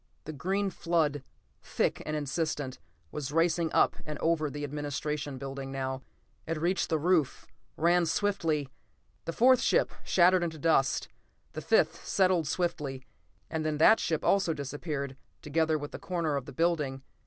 [0.23, 1.21] The green flood,
[1.61, 2.79] thick and insistent,
[3.11, 6.01] was racing up and over the administration building now.
[6.47, 7.45] It reached the roof,
[7.77, 8.67] ran swiftly....
[9.25, 11.07] The fourth ship shattered into dust.
[11.53, 13.03] The fifth settled swiftly
[13.47, 17.03] and then that ship also disappeared, together with a corner of the building.